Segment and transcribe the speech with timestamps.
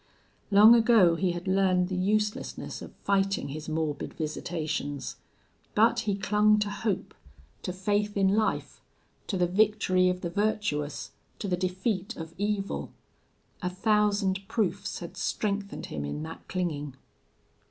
[0.49, 5.17] Long ago he had learned the uselessness of fighting his morbid visitations.
[5.75, 7.13] But he clung to hope,
[7.61, 8.81] to faith in life,
[9.27, 12.91] to the victory of the virtuous, to the defeat of evil.
[13.61, 16.95] A thousand proofs had strengthened him in that clinging.